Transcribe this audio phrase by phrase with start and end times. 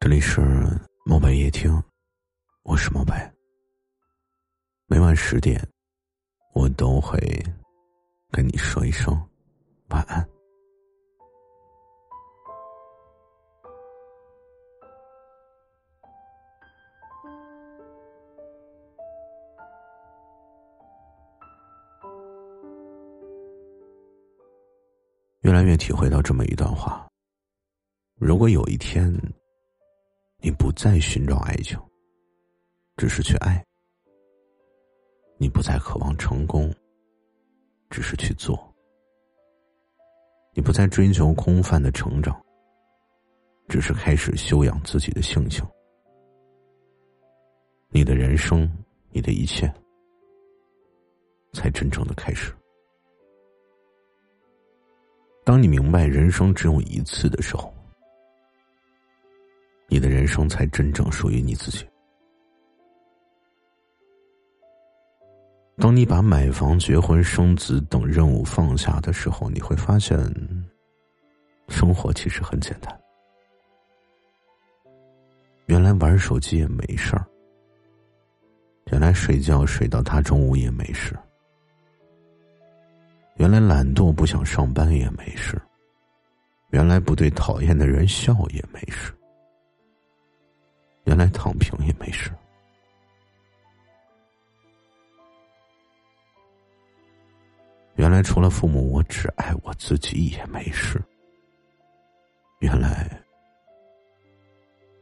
[0.00, 0.40] 这里是
[1.06, 1.82] 墨白夜听，
[2.62, 3.32] 我是墨白。
[4.86, 5.66] 每晚十点，
[6.52, 7.18] 我都会
[8.30, 9.18] 跟你说一声
[9.88, 10.33] 晚安。
[25.54, 27.08] 越来越体会到这么一段话：
[28.18, 29.08] 如果有一天，
[30.40, 31.78] 你不再寻找爱情，
[32.96, 33.62] 只是去爱；
[35.38, 36.74] 你不再渴望成功，
[37.88, 38.56] 只是去做；
[40.54, 42.36] 你不再追求空泛的成长，
[43.68, 45.64] 只是开始修养自己的性情。
[47.90, 48.68] 你的人生，
[49.12, 49.72] 你的一切，
[51.52, 52.52] 才真正的开始。
[55.44, 57.72] 当你明白人生只有一次的时候，
[59.88, 61.86] 你的人生才真正属于你自己。
[65.76, 70.18] 当你把买房、结婚、生子等任务放下的时候，你会发现，
[71.68, 73.00] 生活其实很简单。
[75.66, 77.26] 原来玩手机也没事儿，
[78.92, 81.14] 原来睡觉睡到大中午也没事。
[83.36, 85.60] 原来懒惰不想上班也没事，
[86.70, 89.12] 原来不对讨厌的人笑也没事，
[91.04, 92.30] 原来躺平也没事，
[97.96, 101.02] 原来除了父母我只爱我自己也没事，
[102.60, 103.10] 原来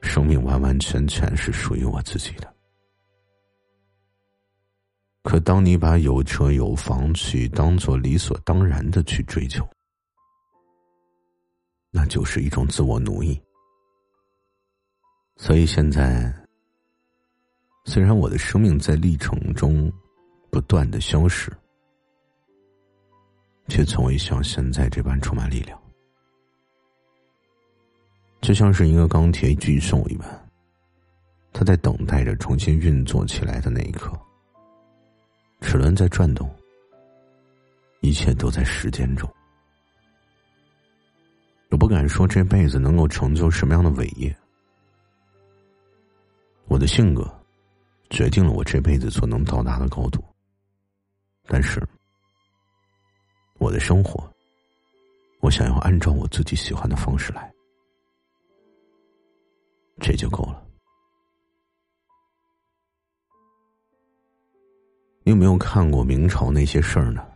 [0.00, 2.53] 生命完完全全是属于我自己的。
[5.24, 9.66] 可当你把有车有房去当做理所当然的去追求，
[11.90, 13.40] 那就是一种自我奴役。
[15.36, 16.32] 所以现在，
[17.86, 19.90] 虽然我的生命在历程中
[20.50, 21.50] 不断的消失，
[23.66, 25.80] 却从未像现在这般充满力量，
[28.42, 30.50] 就像是一个钢铁巨兽一般，
[31.50, 34.12] 他在等待着重新运作起来的那一刻。
[35.64, 36.54] 齿轮在转动，
[38.00, 39.28] 一切都在时间中。
[41.70, 44.36] 我不敢说这辈子能够成就什么样的伟业，
[46.66, 47.26] 我的性格
[48.10, 50.22] 决定了我这辈子所能到达的高度。
[51.46, 51.82] 但是，
[53.58, 54.30] 我的生活，
[55.40, 57.50] 我想要按照我自己喜欢的方式来，
[59.98, 60.62] 这就够了。
[65.26, 67.26] 你有没有看过明朝那些事儿呢？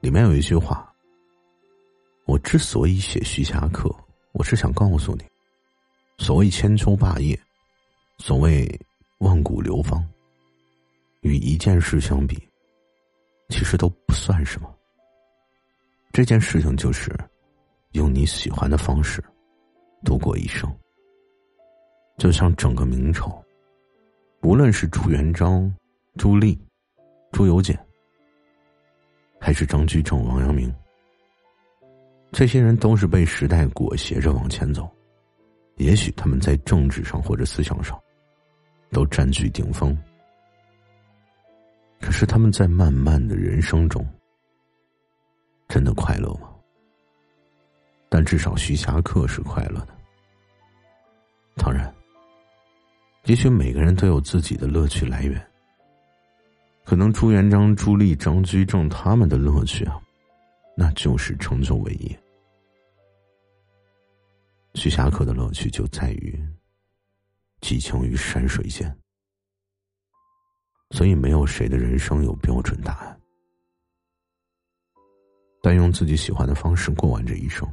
[0.00, 0.94] 里面有一句话
[2.24, 3.92] ：“我之所以写徐霞客，
[4.30, 5.24] 我是想告诉你，
[6.18, 7.36] 所谓千秋霸业，
[8.18, 8.80] 所谓
[9.18, 10.08] 万古流芳，
[11.22, 12.40] 与一件事相比，
[13.48, 14.72] 其实都不算什么。
[16.12, 17.12] 这件事情就是
[17.90, 19.20] 用你喜欢的方式
[20.04, 20.72] 度过一生。
[22.18, 23.44] 就像整个明朝，
[24.42, 25.68] 无论是朱元璋、
[26.16, 26.56] 朱棣。”
[27.34, 27.76] 朱由检，
[29.40, 30.72] 还是张居正、王阳明，
[32.30, 34.88] 这些人都是被时代裹挟着往前走。
[35.78, 38.00] 也许他们在政治上或者思想上
[38.92, 39.98] 都占据顶峰，
[42.00, 44.06] 可是他们在漫漫的人生中
[45.66, 46.48] 真的快乐吗？
[48.08, 49.88] 但至少徐霞客是快乐的。
[51.56, 51.92] 当然，
[53.24, 55.44] 也许每个人都有自己的乐趣来源。
[56.84, 60.00] 可能朱元璋、朱棣、张居正他们的乐趣啊，
[60.76, 62.20] 那就是成就伟业。
[64.74, 66.38] 徐霞客的乐趣就在于
[67.60, 68.94] 寄情于山水间，
[70.90, 73.20] 所以没有谁的人生有标准答案，
[75.62, 77.66] 但用自己喜欢的方式过完这一生，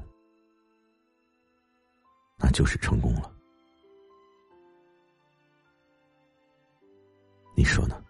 [2.38, 3.30] 那就是成功了。
[7.58, 8.02] 你说呢？